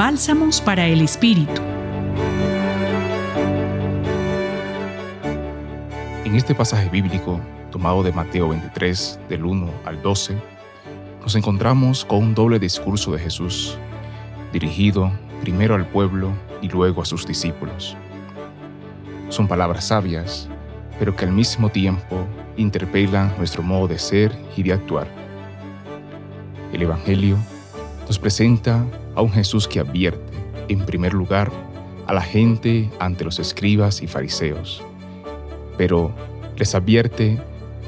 [0.00, 1.60] Bálsamos para el Espíritu.
[6.24, 7.38] En este pasaje bíblico,
[7.70, 10.38] tomado de Mateo 23, del 1 al 12,
[11.20, 13.76] nos encontramos con un doble discurso de Jesús,
[14.54, 16.32] dirigido primero al pueblo
[16.62, 17.94] y luego a sus discípulos.
[19.28, 20.48] Son palabras sabias,
[20.98, 22.24] pero que al mismo tiempo
[22.56, 25.08] interpelan nuestro modo de ser y de actuar.
[26.72, 27.36] El Evangelio
[28.06, 28.82] nos presenta
[29.20, 30.32] a un Jesús que advierte,
[30.68, 31.52] en primer lugar,
[32.06, 34.82] a la gente ante los escribas y fariseos,
[35.76, 36.10] pero
[36.56, 37.38] les advierte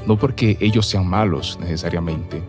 [0.05, 2.39] no porque ellos sean malos necesariamente,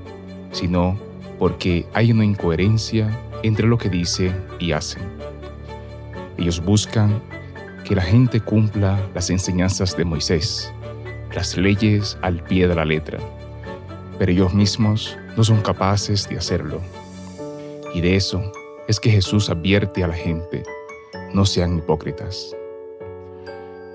[0.53, 0.99] sino
[1.39, 5.03] porque hay una incoherencia entre lo que dicen y hacen.
[6.37, 7.23] Ellos buscan
[7.85, 10.71] que la gente cumpla las enseñanzas de Moisés,
[11.35, 13.19] las leyes al pie de la letra,
[14.19, 16.83] pero ellos mismos no son capaces de hacerlo.
[17.95, 18.53] Y de eso
[18.87, 20.63] es que Jesús advierte a la gente,
[21.33, 22.55] no sean hipócritas.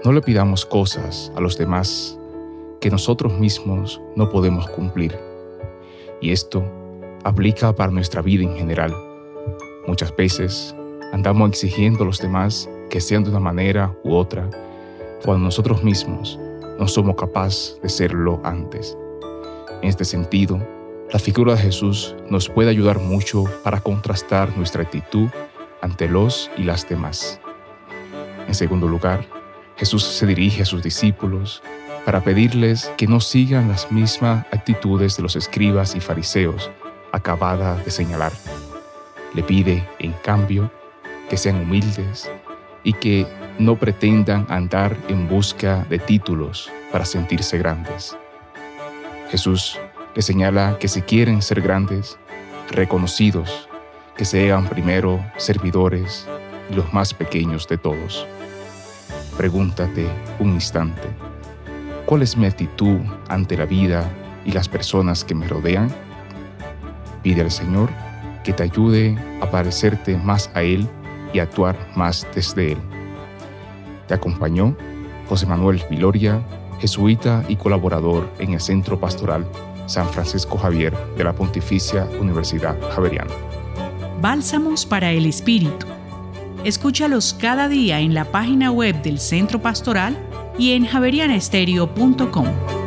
[0.04, 2.18] No le pidamos cosas a los demás
[2.82, 5.18] que nosotros mismos no podemos cumplir.
[6.22, 6.64] Y esto
[7.24, 8.96] aplica para nuestra vida en general.
[9.86, 10.76] Muchas veces
[11.12, 14.50] andamos exigiendo a los demás que sean de una manera u otra,
[15.24, 16.40] cuando nosotros mismos
[16.80, 18.98] no somos capaces de serlo antes.
[19.82, 20.60] En este sentido,
[21.12, 25.30] la figura de Jesús nos puede ayudar mucho para contrastar nuestra actitud
[25.82, 27.40] ante los y las demás.
[28.48, 29.26] En segundo lugar,
[29.78, 31.64] Jesús se dirige a sus discípulos
[32.06, 36.70] para pedirles que no sigan las mismas actitudes de los escribas y fariseos
[37.12, 38.32] acabada de señalar.
[39.34, 40.72] Le pide, en cambio,
[41.30, 42.30] que sean humildes
[42.84, 43.26] y que
[43.58, 48.16] no pretendan andar en busca de títulos para sentirse grandes.
[49.30, 49.80] Jesús
[50.16, 52.18] le señala que si quieren ser grandes,
[52.72, 53.70] reconocidos,
[54.16, 56.28] que sean primero servidores
[56.70, 58.28] y los más pequeños de todos.
[59.38, 60.08] Pregúntate
[60.40, 61.08] un instante,
[62.06, 64.10] ¿cuál es mi actitud ante la vida
[64.46, 65.90] y las personas que me rodean?
[67.24, 67.90] Pide al Señor
[68.44, 70.88] que te ayude a parecerte más a Él
[71.34, 72.78] y actuar más desde Él.
[74.08, 74.76] Te acompañó
[75.28, 76.42] José Manuel Viloria,
[76.80, 79.46] jesuita y colaborador en el Centro Pastoral
[79.90, 83.34] San Francisco Javier de la Pontificia Universidad Javeriana.
[84.22, 85.88] Bálsamos para el Espíritu
[86.64, 90.18] Escúchalos cada día en la página web del Centro Pastoral
[90.58, 92.79] y en javerianestereo.com.